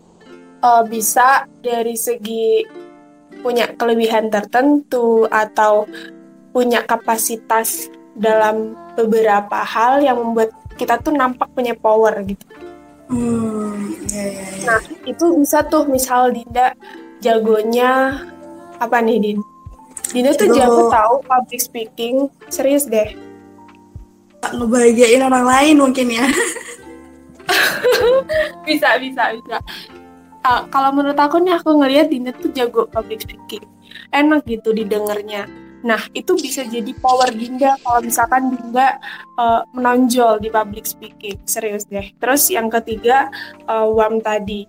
uh, 0.64 0.82
bisa 0.88 1.44
dari 1.60 2.00
segi 2.00 2.64
punya 3.44 3.68
kelebihan 3.76 4.32
tertentu 4.32 5.28
atau 5.28 5.84
punya 6.56 6.80
kapasitas 6.80 7.92
dalam 8.16 8.72
beberapa 8.96 9.60
hal 9.60 10.00
yang 10.00 10.16
membuat 10.16 10.48
kita 10.80 10.96
tuh 10.96 11.12
nampak 11.12 11.52
punya 11.52 11.76
power 11.76 12.24
gitu. 12.24 12.46
Hmm, 13.04 14.00
ya, 14.08 14.24
ya, 14.24 14.44
ya. 14.48 14.64
Nah 14.64 14.80
itu 15.04 15.24
bisa 15.36 15.60
tuh 15.68 15.84
misal 15.84 16.32
Dinda 16.32 16.72
jagonya 17.20 18.24
apa 18.80 19.04
nih 19.04 19.20
Din? 19.20 19.38
Dina 20.14 20.30
tuh 20.36 20.46
jago 20.54 20.92
tahu 20.92 21.14
public 21.26 21.58
speaking, 21.58 22.30
serius 22.46 22.86
deh. 22.86 23.18
Ngebahagiain 24.44 25.24
orang 25.24 25.42
lain 25.42 25.76
mungkin 25.80 26.12
ya. 26.12 26.24
bisa, 28.68 29.00
bisa, 29.00 29.34
bisa. 29.34 29.58
Uh, 30.44 30.68
kalau 30.68 30.92
menurut 30.92 31.16
aku 31.16 31.40
nih 31.40 31.56
aku 31.56 31.80
ngelihat 31.80 32.12
Dina 32.12 32.30
tuh 32.36 32.52
jago 32.52 32.86
public 32.86 33.24
speaking. 33.24 33.64
Enak 34.12 34.44
gitu 34.46 34.76
didengarnya. 34.76 35.48
Nah, 35.84 36.00
itu 36.16 36.32
bisa 36.40 36.64
jadi 36.64 36.90
power 36.96 37.28
Dinda 37.28 37.76
kalau 37.84 38.00
misalkan 38.00 38.56
Dinda 38.56 38.96
uh, 39.36 39.62
menonjol 39.76 40.40
di 40.40 40.48
public 40.48 40.88
speaking. 40.88 41.36
Serius 41.44 41.84
deh. 41.86 42.08
Terus 42.16 42.48
yang 42.48 42.72
ketiga, 42.72 43.28
uh, 43.68 43.86
WAM 43.92 44.24
tadi. 44.24 44.64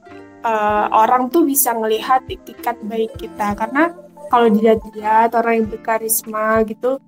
Uh, 0.45 0.85
orang 0.93 1.33
tuh 1.33 1.41
bisa 1.41 1.73
ngelihat 1.73 2.21
etikat 2.29 2.77
baik 2.85 3.17
kita 3.17 3.57
karena 3.57 3.89
kalau 4.29 4.45
dilihat-lihat 4.53 5.33
orang 5.33 5.65
yang 5.65 5.67
berkarisma 5.73 6.61
gitu 6.69 7.01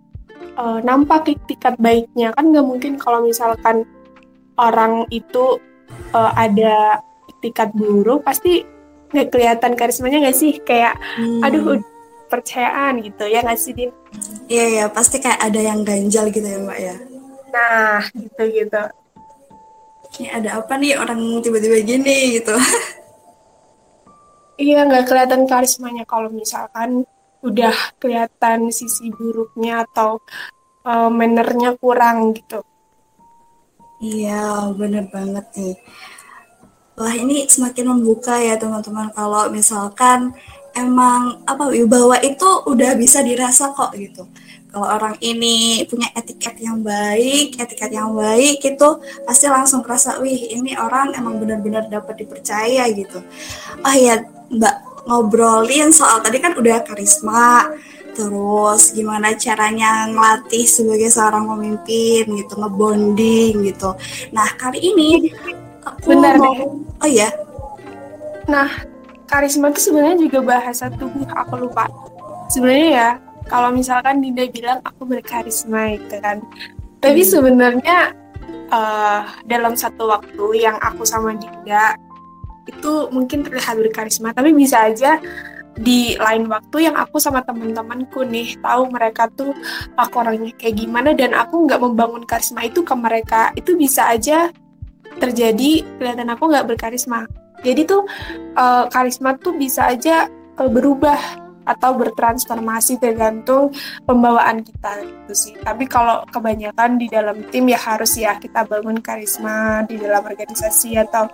uh, 0.57 0.79
nampak 0.81 1.37
etikat 1.37 1.77
baiknya 1.77 2.33
kan 2.33 2.49
nggak 2.49 2.65
mungkin 2.65 2.97
kalau 2.97 3.21
misalkan 3.21 3.85
orang 4.57 5.05
itu 5.13 5.61
uh, 6.17 6.33
ada 6.33 7.01
etikat 7.37 7.69
buruk 7.77 8.25
pasti 8.25 8.65
nggak 9.13 9.29
kelihatan 9.31 9.77
karismanya 9.77 10.27
nggak 10.27 10.37
sih 10.37 10.57
kayak 10.65 10.97
hmm. 11.21 11.45
aduh 11.45 11.79
percayaan 12.27 12.99
gitu 13.03 13.23
ya 13.27 13.43
nggak 13.43 13.59
sih 13.59 13.73
Din? 13.73 13.91
Iya 14.47 14.65
ya 14.67 14.85
pasti 14.91 15.19
kayak 15.19 15.39
ada 15.41 15.59
yang 15.59 15.81
ganjal 15.87 16.27
gitu 16.31 16.45
ya 16.45 16.59
mbak 16.61 16.79
ya. 16.79 16.95
Nah 17.51 18.03
gitu 18.11 18.43
gitu. 18.51 18.83
Ini 20.17 20.27
ada 20.31 20.49
apa 20.63 20.73
nih 20.79 20.95
orang 20.99 21.19
tiba-tiba 21.43 21.77
gini 21.83 22.39
gitu. 22.39 22.55
Iya 24.57 24.87
nggak 24.89 25.05
kelihatan 25.05 25.45
karismanya 25.45 26.03
kalau 26.09 26.33
misalkan 26.33 27.05
udah 27.45 27.75
kelihatan 28.01 28.73
sisi 28.73 29.13
buruknya 29.13 29.85
atau 29.85 30.17
uh, 30.87 31.09
mannernya 31.11 31.77
kurang 31.77 32.33
gitu. 32.33 32.65
Iya, 33.97 34.73
bener 34.77 35.09
banget 35.09 35.45
nih. 35.57 35.75
Wah, 36.97 37.13
ini 37.13 37.45
semakin 37.45 37.93
membuka 37.93 38.37
ya 38.41 38.57
teman-teman 38.57 39.13
kalau 39.13 39.53
misalkan 39.53 40.33
emang 40.77 41.41
apa 41.49 41.73
wibawa 41.73 42.21
itu 42.21 42.45
udah 42.69 42.93
bisa 42.93 43.25
dirasa 43.25 43.73
kok 43.73 43.97
gitu. 43.97 44.29
Kalau 44.67 44.87
orang 44.93 45.15
ini 45.23 45.81
punya 45.89 46.11
etiket 46.13 46.59
yang 46.61 46.83
baik, 46.85 47.57
etiket 47.57 47.89
yang 47.89 48.13
baik 48.13 48.61
itu 48.61 48.89
pasti 49.25 49.47
langsung 49.49 49.81
kerasa, 49.81 50.21
wih 50.21 50.53
ini 50.53 50.77
orang 50.77 51.15
emang 51.17 51.39
benar-benar 51.41 51.89
dapat 51.89 52.21
dipercaya 52.21 52.85
gitu. 52.93 53.23
Oh 53.81 53.95
ya, 53.95 54.21
Mbak 54.53 54.75
ngobrolin 55.07 55.89
soal 55.95 56.19
tadi 56.21 56.37
kan 56.43 56.53
udah 56.59 56.83
karisma, 56.83 57.71
terus 58.13 58.91
gimana 58.91 59.33
caranya 59.39 60.05
ngelatih 60.11 60.67
sebagai 60.67 61.09
seorang 61.09 61.47
pemimpin 61.47 62.27
gitu, 62.37 62.53
ngebonding 62.59 63.53
gitu. 63.71 63.95
Nah 64.35 64.47
kali 64.59 64.83
ini 64.83 65.31
aku 65.87 66.11
Benar 66.11 66.35
mau, 66.37 66.53
deh. 66.53 66.57
oh 67.01 67.09
ya, 67.09 67.29
Nah, 68.47 68.69
karisma 69.27 69.69
itu 69.69 69.91
sebenarnya 69.91 70.17
juga 70.23 70.39
bahasa 70.41 70.87
tubuh. 70.89 71.27
Aku 71.35 71.67
lupa. 71.67 71.85
Sebenarnya 72.47 72.89
ya, 72.89 73.09
kalau 73.51 73.75
misalkan 73.75 74.23
Dinda 74.23 74.47
bilang 74.47 74.79
aku 74.81 75.03
berkarisma 75.03 75.99
gitu 75.99 76.17
kan. 76.23 76.39
Tapi 77.03 77.21
Hmm. 77.21 77.29
sebenarnya 77.29 77.97
eh, 78.67 79.21
dalam 79.47 79.79
satu 79.79 80.11
waktu 80.11 80.45
yang 80.59 80.75
aku 80.83 81.07
sama 81.07 81.35
Dinda 81.35 81.95
itu 82.67 83.07
mungkin 83.15 83.47
terlihat 83.47 83.79
berkarisma, 83.79 84.35
tapi 84.35 84.51
bisa 84.51 84.91
aja 84.91 85.15
di 85.77 86.17
lain 86.17 86.49
waktu 86.49 86.89
yang 86.89 86.97
aku 86.97 87.21
sama 87.21 87.45
teman-temanku 87.45 88.25
nih 88.25 88.57
tahu 88.59 88.89
mereka 88.89 89.29
tuh 89.37 89.53
aku 89.93 90.25
orangnya 90.25 90.49
kayak 90.57 90.83
gimana 90.83 91.13
dan 91.13 91.37
aku 91.37 91.69
nggak 91.69 91.77
membangun 91.77 92.25
karisma 92.25 92.65
itu 92.65 92.81
ke 92.81 92.95
mereka 92.97 93.53
itu 93.53 93.77
bisa 93.77 94.09
aja 94.09 94.49
terjadi 95.21 95.85
kelihatan 96.01 96.33
aku 96.33 96.49
nggak 96.49 96.65
berkarisma 96.65 97.29
jadi 97.65 97.81
tuh 97.87 98.03
eh, 98.57 98.85
karisma 98.91 99.37
tuh 99.37 99.53
bisa 99.57 99.89
aja 99.89 100.29
eh, 100.31 100.69
berubah 100.69 101.47
atau 101.67 101.99
bertransformasi 101.99 102.95
tergantung 102.95 103.75
pembawaan 104.07 104.63
kita 104.63 105.03
gitu 105.03 105.33
sih. 105.35 105.53
Tapi 105.59 105.83
kalau 105.83 106.23
kebanyakan 106.31 106.95
di 106.95 107.11
dalam 107.11 107.43
tim 107.51 107.67
ya 107.67 107.75
harus 107.75 108.15
ya 108.15 108.39
kita 108.39 108.63
bangun 108.63 109.03
karisma 109.03 109.83
di 109.83 109.99
dalam 109.99 110.23
organisasi 110.23 110.95
atau 110.95 111.27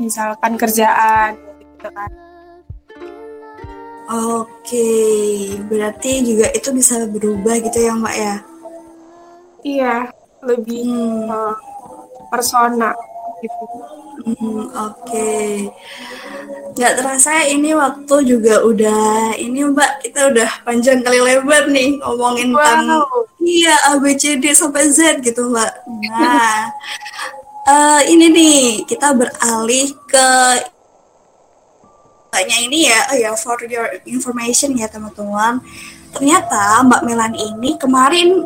misalkan 0.00 0.56
kerjaan 0.56 1.36
gitu 1.60 1.88
kan. 1.92 2.10
oke, 4.06 4.88
berarti 5.66 6.22
juga 6.22 6.46
itu 6.54 6.70
bisa 6.70 7.10
berubah 7.10 7.58
gitu 7.58 7.78
ya 7.82 7.92
Mbak 7.98 8.16
ya. 8.16 8.36
Iya, 9.66 9.96
lebih 10.46 10.86
Hmm. 10.86 11.26
eh, 11.26 11.54
persona 12.30 12.94
gitu. 13.42 13.64
Hmm, 14.26 14.64
oke. 14.72 15.32
Nggak 16.76 16.92
terasa 16.98 17.46
ini 17.46 17.72
waktu 17.72 18.14
juga 18.26 18.60
udah 18.64 19.32
ini 19.38 19.64
Mbak 19.64 19.92
kita 20.04 20.20
udah 20.34 20.50
panjang 20.60 21.00
kali 21.00 21.20
lebar 21.20 21.68
nih 21.70 21.96
ngomongin 22.00 22.52
tentang 22.52 23.06
Wow. 23.06 23.24
iya 23.40 23.74
A 23.88 23.96
B 23.96 24.12
C 24.18 24.36
D 24.36 24.50
sampai 24.52 24.90
Z 24.90 25.22
gitu 25.22 25.48
Mbak. 25.48 25.72
Nah, 26.10 26.68
eh, 27.72 28.00
ini 28.12 28.26
nih 28.28 28.58
kita 28.84 29.14
beralih 29.14 29.94
ke 30.08 30.28
Mbaknya 32.28 32.56
ini 32.68 32.78
ya, 32.92 33.00
oh 33.08 33.16
ya 33.16 33.30
for 33.32 33.56
your 33.64 33.88
information 34.04 34.76
ya 34.76 34.84
teman-teman. 34.92 35.64
Ternyata 36.12 36.84
Mbak 36.84 37.02
Melan 37.04 37.32
ini 37.32 37.76
kemarin 37.76 38.44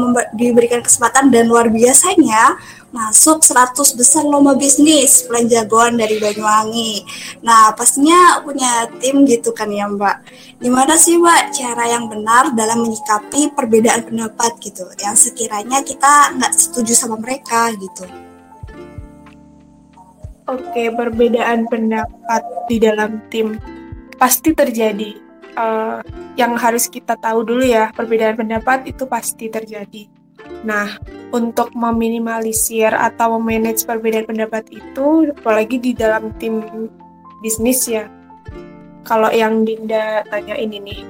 member- 0.00 0.32
diberikan 0.32 0.80
kesempatan 0.80 1.28
dan 1.28 1.48
luar 1.48 1.68
biasanya 1.68 2.56
masuk 2.94 3.42
100 3.42 3.98
besar 3.98 4.22
lomba 4.22 4.54
bisnis 4.54 5.26
plan 5.26 5.44
jagoan 5.44 5.98
dari 5.98 6.16
Banyuwangi. 6.22 7.02
Nah, 7.42 7.74
pastinya 7.74 8.40
punya 8.40 8.86
tim 9.02 9.26
gitu 9.26 9.50
kan 9.50 9.68
ya 9.68 9.90
Mbak. 9.90 10.16
Gimana 10.62 10.94
sih 10.94 11.18
Mbak 11.18 11.42
cara 11.52 11.84
yang 11.90 12.06
benar 12.06 12.54
dalam 12.54 12.86
menyikapi 12.86 13.52
perbedaan 13.52 14.06
pendapat 14.06 14.56
gitu, 14.62 14.86
yang 15.02 15.18
sekiranya 15.18 15.82
kita 15.82 16.32
nggak 16.38 16.52
setuju 16.54 16.92
sama 16.94 17.20
mereka 17.20 17.74
gitu. 17.76 18.06
Oke, 20.46 20.94
perbedaan 20.94 21.66
pendapat 21.66 22.42
di 22.70 22.78
dalam 22.78 23.18
tim 23.28 23.58
pasti 24.14 24.54
terjadi. 24.54 25.10
Eh, 25.56 25.98
yang 26.36 26.52
harus 26.54 26.86
kita 26.86 27.16
tahu 27.16 27.42
dulu 27.42 27.64
ya, 27.64 27.90
perbedaan 27.90 28.36
pendapat 28.36 28.86
itu 28.86 29.08
pasti 29.10 29.48
terjadi. 29.48 30.15
Nah, 30.66 30.98
untuk 31.30 31.70
meminimalisir 31.78 32.90
atau 32.90 33.38
memanage 33.38 33.86
perbedaan 33.86 34.26
pendapat 34.26 34.66
itu, 34.74 35.30
apalagi 35.30 35.78
di 35.78 35.94
dalam 35.94 36.34
tim 36.42 36.66
bisnis 37.38 37.86
ya. 37.86 38.10
Kalau 39.06 39.30
yang 39.30 39.62
Dinda 39.62 40.26
tanya 40.26 40.58
ini 40.58 40.82
nih, 40.82 41.00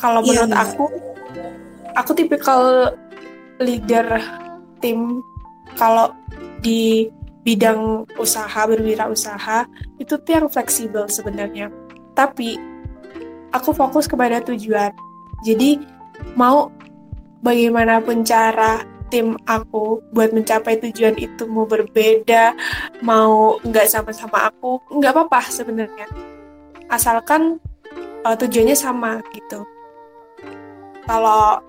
kalau 0.00 0.24
Iya, 0.24 0.28
menurut 0.32 0.52
Mbak. 0.56 0.62
aku, 0.64 0.84
aku 1.92 2.10
tipikal 2.16 2.62
leader 3.60 4.20
tim 4.80 5.20
kalau 5.76 6.12
di 6.64 7.12
bidang 7.44 8.08
usaha 8.16 8.64
berwirausaha 8.66 9.68
itu 10.00 10.16
tuh 10.16 10.32
yang 10.32 10.48
fleksibel 10.48 11.04
sebenarnya. 11.12 11.68
Tapi 12.16 12.56
aku 13.52 13.76
fokus 13.76 14.08
kepada 14.08 14.40
tujuan. 14.40 14.92
Jadi 15.44 15.80
mau 16.32 16.72
bagaimanapun 17.46 18.26
cara 18.26 18.82
tim 19.06 19.38
aku 19.46 20.02
buat 20.10 20.34
mencapai 20.34 20.82
tujuan 20.82 21.14
itu 21.14 21.46
mau 21.46 21.62
berbeda, 21.62 22.58
mau 23.06 23.54
nggak 23.62 23.86
sama-sama 23.86 24.50
aku, 24.50 24.82
nggak 24.90 25.14
apa-apa 25.14 25.46
sebenarnya. 25.46 26.10
Asalkan 26.90 27.62
uh, 28.26 28.34
tujuannya 28.34 28.74
sama 28.74 29.22
gitu. 29.30 29.62
Kalau 31.06 31.62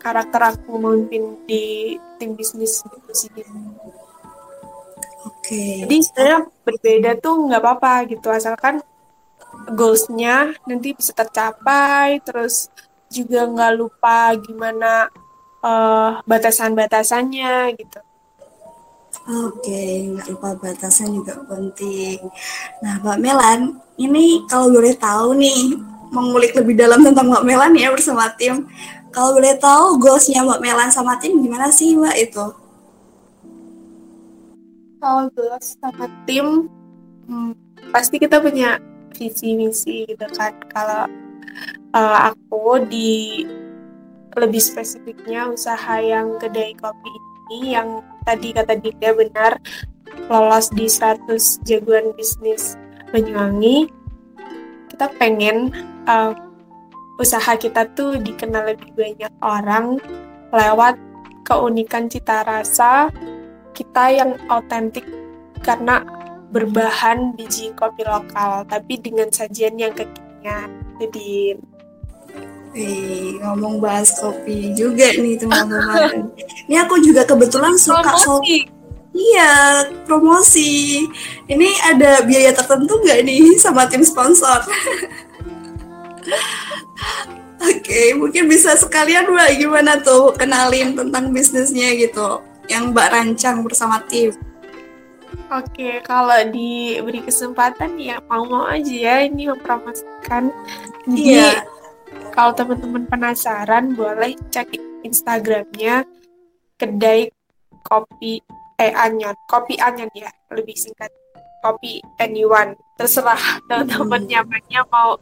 karakter 0.00 0.56
aku 0.56 0.80
memimpin 0.80 1.36
di 1.44 1.98
tim 2.16 2.32
bisnis 2.32 2.80
gitu 2.80 3.12
sih. 3.12 3.28
Oke. 5.28 5.84
Jadi 5.84 5.96
sebenarnya 6.08 6.40
berbeda 6.64 7.10
tuh 7.20 7.52
nggak 7.52 7.60
apa-apa 7.60 7.92
gitu, 8.08 8.32
asalkan 8.32 8.80
goals-nya 9.76 10.56
nanti 10.64 10.96
bisa 10.96 11.12
tercapai, 11.12 12.24
terus 12.24 12.72
juga 13.08 13.48
nggak 13.48 13.72
lupa 13.76 14.32
gimana 14.38 15.08
eh, 15.64 16.10
batasan-batasannya 16.24 17.76
gitu. 17.76 18.00
Oke, 19.28 20.08
nggak 20.08 20.26
lupa 20.32 20.56
batasan 20.56 21.12
juga 21.12 21.36
penting. 21.44 22.16
Nah, 22.80 22.96
Mbak 23.04 23.18
Melan, 23.20 23.60
ini 24.00 24.40
kalau 24.48 24.72
boleh 24.72 24.96
tahu 24.96 25.36
nih, 25.36 25.76
mengulik 26.08 26.56
lebih 26.56 26.72
dalam 26.72 27.04
tentang 27.04 27.28
Mbak 27.28 27.44
Melan 27.44 27.72
ya 27.76 27.92
bersama 27.92 28.32
tim. 28.40 28.64
Kalau 29.12 29.36
boleh 29.36 29.56
tahu 29.60 30.00
goalsnya 30.00 30.40
Mbak 30.44 30.60
Melan 30.64 30.88
sama 30.88 31.20
tim 31.20 31.36
gimana 31.44 31.68
sih 31.68 31.92
Mbak 31.92 32.16
itu? 32.16 32.46
Kalau 34.98 35.24
goals 35.36 35.76
sama 35.76 36.06
tim, 36.24 36.68
hmm, 37.28 37.52
pasti 37.92 38.16
kita 38.16 38.40
punya 38.40 38.80
visi 39.12 39.52
misi 39.60 40.08
gitu 40.08 40.24
kan. 40.36 40.56
Kalau 40.72 41.04
eh, 41.94 42.18
aku 42.32 42.82
di 42.86 43.44
lebih 44.38 44.62
spesifiknya 44.62 45.50
usaha 45.50 45.98
yang 45.98 46.38
kedai 46.38 46.76
kopi 46.78 47.10
ini 47.48 47.74
yang 47.74 48.04
tadi 48.22 48.52
kata 48.52 48.76
Dinda 48.78 49.16
benar 49.16 49.52
lolos 50.28 50.68
di 50.70 50.86
100 50.86 51.26
jagoan 51.64 52.12
bisnis 52.14 52.76
Banyuwangi. 53.08 53.88
Kita 54.92 55.08
pengen 55.16 55.72
uh, 56.04 56.36
usaha 57.16 57.56
kita 57.56 57.88
tuh 57.96 58.20
dikenal 58.20 58.76
lebih 58.76 58.92
banyak 58.92 59.32
orang 59.40 59.96
lewat 60.52 61.00
keunikan 61.48 62.12
cita 62.12 62.44
rasa 62.44 63.08
kita 63.72 64.12
yang 64.12 64.36
autentik 64.52 65.08
karena 65.64 66.04
berbahan 66.52 67.32
biji 67.36 67.72
kopi 67.76 68.04
lokal 68.04 68.64
tapi 68.68 69.00
dengan 69.00 69.28
sajian 69.32 69.76
yang 69.76 69.92
kekinian 69.92 70.87
jadi 71.00 71.56
Wih, 72.76 73.40
ngomong 73.40 73.80
bahas 73.80 74.12
kopi 74.20 74.76
juga 74.76 75.08
nih 75.16 75.40
teman-teman. 75.40 76.30
Ini 76.68 76.76
aku 76.84 77.00
juga 77.00 77.24
kebetulan 77.24 77.80
suka 77.80 78.04
promosi 78.04 78.68
Iya, 79.18 79.88
promosi. 80.06 81.02
Ini 81.50 81.68
ada 81.90 82.22
biaya 82.22 82.54
tertentu 82.54 83.02
nggak 83.02 83.26
nih 83.26 83.58
sama 83.58 83.90
tim 83.90 84.06
sponsor? 84.06 84.62
Oke, 87.58 88.14
mungkin 88.14 88.46
bisa 88.46 88.78
sekalian 88.78 89.26
Mbak 89.26 89.50
gimana 89.58 89.98
tuh 89.98 90.30
kenalin 90.38 90.94
tentang 90.94 91.34
bisnisnya 91.34 91.98
gitu 91.98 92.38
yang 92.70 92.94
Mbak 92.94 93.08
rancang 93.10 93.66
bersama 93.66 93.98
tim. 94.06 94.30
Oke, 95.48 96.04
kalau 96.04 96.36
diberi 96.52 97.24
kesempatan 97.24 97.96
ya 97.96 98.20
mau-mau 98.28 98.68
aja 98.68 98.92
ya 98.92 99.14
ini 99.24 99.48
mempromosikan. 99.48 100.52
Jadi 101.08 101.38
Iya. 101.38 101.64
kalau 102.34 102.52
teman-teman 102.52 103.08
penasaran 103.08 103.96
boleh 103.96 104.36
cek 104.52 104.76
Instagramnya 105.06 106.04
kedai 106.76 107.32
kopi 107.80 108.44
eh 108.76 108.92
Anyon, 108.92 109.32
kopi 109.48 109.80
Anyon 109.80 110.12
ya 110.12 110.28
lebih 110.52 110.76
singkat 110.76 111.08
kopi 111.64 111.98
anyone 112.20 112.76
terserah 112.94 113.40
teman-teman 113.66 114.22
Hmm. 114.22 114.30
nyamannya 114.30 114.80
mau 114.92 115.16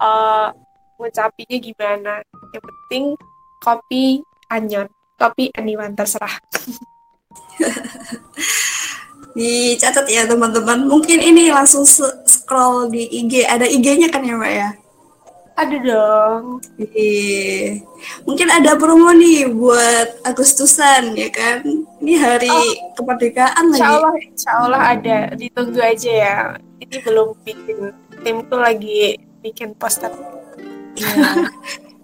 eh 0.00 0.48
ngucapinnya 0.96 1.58
gimana. 1.60 2.14
Yang 2.54 2.64
penting 2.64 3.04
kopi 3.60 4.22
Anyon, 4.48 4.88
kopi 5.18 5.50
anyone 5.58 5.92
terserah. 5.92 6.32
Dicatat 9.36 10.08
ya 10.08 10.24
teman-teman. 10.24 10.88
Mungkin 10.88 11.20
ini 11.20 11.52
langsung 11.52 11.84
scroll 12.24 12.88
di 12.88 13.04
IG. 13.04 13.44
Ada 13.44 13.68
IG-nya 13.68 14.08
kan 14.08 14.24
ya 14.24 14.32
Mbak 14.32 14.52
ya? 14.56 14.68
Ada 15.56 15.76
dong. 15.80 16.44
Iya. 16.80 17.84
Mungkin 18.24 18.48
ada 18.48 18.76
promo 18.80 19.12
nih 19.12 19.48
buat 19.52 20.24
Agustusan 20.24 21.12
ya 21.16 21.28
kan. 21.28 21.64
Ini 22.00 22.14
hari 22.16 22.48
oh, 22.48 22.96
kemerdekaan 22.96 23.72
insya 23.72 24.00
Allah, 24.00 24.12
lagi. 24.12 24.24
Insya 24.32 24.52
Allah 24.56 24.82
ada. 24.96 25.18
Ditunggu 25.36 25.80
aja 25.84 26.12
ya. 26.12 26.36
Ini 26.80 26.96
belum 27.04 27.36
bikin. 27.44 27.92
Tim 28.24 28.36
tuh 28.48 28.60
lagi 28.60 29.20
bikin 29.44 29.76
poster. 29.76 30.12
Iya. 30.96 31.52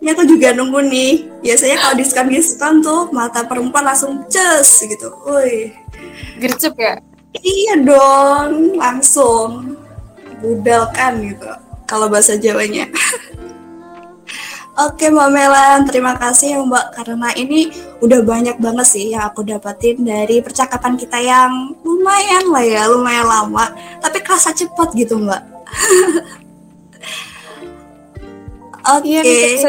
Ini 0.04 0.08
aku 0.12 0.28
juga 0.28 0.52
nunggu 0.52 0.84
nih. 0.84 1.12
Biasanya 1.40 1.76
kalau 1.80 1.94
diskon-diskon 1.96 2.84
tuh 2.84 3.08
mata 3.12 3.44
perempuan 3.44 3.88
langsung 3.88 4.24
ces 4.28 4.84
gitu. 4.84 5.12
Woi. 5.28 5.72
Gercep 6.40 6.76
ya? 6.76 7.00
Iya 7.40 7.80
dong, 7.80 8.76
langsung 8.76 9.80
budalkan 10.44 11.32
gitu. 11.32 11.48
Kalau 11.88 12.12
bahasa 12.12 12.36
Jawanya. 12.36 12.92
Oke 14.72 15.12
Mbak 15.12 15.36
Melan, 15.36 15.84
terima 15.84 16.16
kasih 16.16 16.56
ya 16.56 16.58
Mbak 16.64 16.96
karena 16.96 17.28
ini 17.36 17.68
udah 18.00 18.24
banyak 18.24 18.56
banget 18.56 18.86
sih 18.88 19.12
yang 19.12 19.28
aku 19.28 19.44
dapetin 19.44 20.00
dari 20.00 20.40
percakapan 20.40 20.96
kita 20.96 21.20
yang 21.20 21.76
lumayan 21.84 22.48
lah 22.48 22.64
ya, 22.64 22.88
lumayan 22.88 23.28
lama, 23.28 23.68
tapi 24.00 24.24
kerasa 24.24 24.56
cepat 24.56 24.96
gitu 24.96 25.20
Mbak. 25.20 25.42
Oke. 28.96 29.20
Okay. 29.20 29.60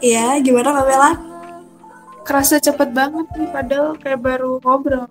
Iya, 0.00 0.40
gimana 0.40 0.72
Mbak 0.72 0.86
Melan? 0.88 1.29
Kerasa 2.22 2.60
cepet 2.60 2.92
banget 2.92 3.26
nih, 3.34 3.48
padahal 3.50 3.96
kayak 3.98 4.20
baru 4.20 4.60
ngobrol. 4.62 5.08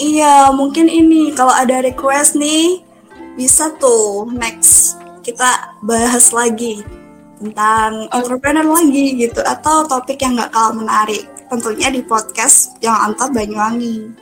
Iya, 0.00 0.50
mungkin 0.56 0.88
ini 0.88 1.30
kalau 1.36 1.52
ada 1.52 1.84
request 1.84 2.34
nih 2.34 2.80
bisa 3.36 3.72
tuh 3.80 4.28
next 4.32 5.00
kita 5.24 5.78
bahas 5.80 6.34
lagi 6.36 6.84
tentang 7.42 8.06
oh. 8.12 8.16
entrepreneur 8.20 8.66
lagi 8.66 9.16
gitu 9.16 9.40
atau 9.40 9.88
topik 9.88 10.20
yang 10.20 10.36
nggak 10.36 10.52
kalah 10.52 10.74
menarik 10.76 11.24
tentunya 11.48 11.88
di 11.88 12.04
podcast 12.04 12.76
yang 12.84 12.94
antar 12.94 13.32
Banyuwangi 13.32 14.12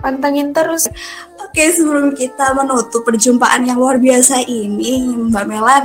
pantengin 0.00 0.50
terus 0.56 0.88
oke 1.38 1.62
sebelum 1.70 2.16
kita 2.16 2.56
menutup 2.56 3.04
perjumpaan 3.04 3.68
yang 3.68 3.78
luar 3.78 4.00
biasa 4.00 4.42
ini 4.44 5.12
Mbak 5.30 5.44
Melan 5.44 5.84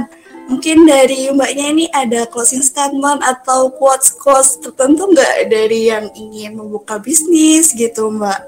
mungkin 0.52 0.84
dari 0.84 1.32
mbaknya 1.32 1.66
ini 1.72 1.86
ada 1.96 2.28
closing 2.28 2.60
statement 2.60 3.24
atau 3.24 3.72
quotes 3.72 4.12
quotes 4.20 4.60
tertentu 4.60 5.08
nggak 5.08 5.48
dari 5.48 5.88
yang 5.88 6.12
ingin 6.12 6.60
membuka 6.60 7.00
bisnis 7.00 7.72
gitu 7.72 8.12
mbak? 8.12 8.44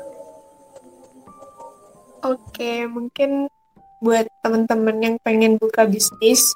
Oke, 2.27 2.83
mungkin 2.91 3.47
buat 4.03 4.27
teman-teman 4.43 4.99
yang 4.99 5.15
pengen 5.23 5.55
buka 5.55 5.87
bisnis 5.87 6.51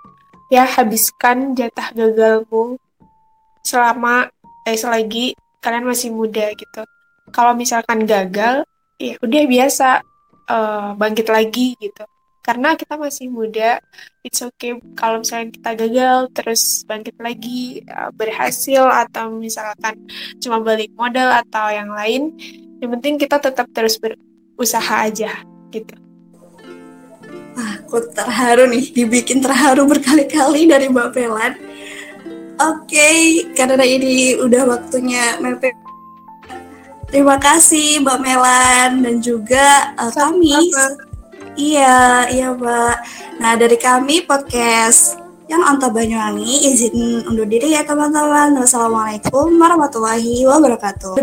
ya 0.51 0.67
habiskan 0.67 1.55
jatah 1.55 1.95
gagalmu 1.95 2.75
selama 3.63 4.27
eh 4.67 4.75
selagi 4.75 5.31
kalian 5.63 5.87
masih 5.87 6.11
muda 6.11 6.51
gitu 6.55 6.83
kalau 7.31 7.55
misalkan 7.55 8.03
gagal 8.03 8.67
ya 8.99 9.15
udah 9.23 9.43
biasa 9.47 10.03
uh, 10.51 10.91
bangkit 10.99 11.27
lagi 11.31 11.75
gitu 11.79 12.03
karena 12.47 12.79
kita 12.79 12.95
masih 12.95 13.27
muda 13.27 13.83
it's 14.23 14.39
okay 14.39 14.79
kalau 14.95 15.19
misalnya 15.19 15.51
kita 15.51 15.71
gagal 15.75 16.17
terus 16.31 16.87
bangkit 16.87 17.19
lagi 17.19 17.83
uh, 17.91 18.07
berhasil 18.15 18.87
atau 18.87 19.35
misalkan 19.35 19.99
cuma 20.39 20.63
balik 20.63 20.95
modal 20.95 21.43
atau 21.43 21.67
yang 21.67 21.91
lain 21.91 22.31
yang 22.79 22.95
penting 22.95 23.19
kita 23.19 23.35
tetap 23.43 23.67
terus 23.75 23.99
berusaha 23.99 25.11
aja 25.11 25.43
gitu 25.75 26.07
aku 27.57 28.03
terharu 28.13 28.69
nih, 28.69 28.85
dibikin 28.93 29.41
terharu 29.41 29.89
berkali-kali 29.89 30.69
dari 30.69 30.91
Mbak 30.91 31.09
Pelan. 31.09 31.53
Oke, 32.57 32.85
okay, 32.89 33.17
karena 33.53 33.85
ini 33.85 34.37
udah 34.37 34.77
waktunya 34.77 35.37
Mepe. 35.41 35.73
Terima 37.07 37.39
kasih 37.39 38.03
Mbak 38.03 38.19
Melan 38.19 38.91
dan 39.05 39.15
juga 39.23 39.95
uh, 39.95 40.11
kami. 40.11 40.73
Iya, 41.57 42.29
iya 42.29 42.53
Mbak. 42.53 42.95
Nah 43.41 43.53
dari 43.57 43.81
kami 43.81 44.21
podcast 44.29 45.17
yang 45.49 45.65
Anta 45.65 45.89
Banyuwangi 45.89 46.69
izin 46.69 47.25
undur 47.25 47.49
diri 47.49 47.73
ya 47.73 47.81
teman-teman. 47.81 48.61
Wassalamualaikum 48.61 49.57
warahmatullahi 49.57 50.45
wabarakatuh. 50.45 51.17